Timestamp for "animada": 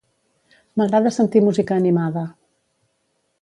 1.83-2.25